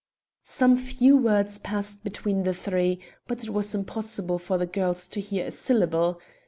Some 0.41 0.77
few 0.77 1.15
words 1.15 1.59
passed 1.59 2.03
between 2.03 2.41
the 2.41 2.55
three, 2.55 3.01
but 3.27 3.43
it 3.43 3.51
was 3.51 3.75
impossible 3.75 4.39
for 4.39 4.57
the 4.57 4.65
girls 4.65 5.07
to 5.09 5.21
hear 5.21 5.45
a 5.45 5.51
syllable. 5.51 6.19